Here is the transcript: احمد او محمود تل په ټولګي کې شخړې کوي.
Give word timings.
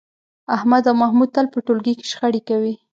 احمد 0.55 0.83
او 0.89 0.95
محمود 1.01 1.29
تل 1.35 1.45
په 1.53 1.59
ټولګي 1.65 1.93
کې 1.99 2.05
شخړې 2.11 2.41
کوي. 2.49 2.73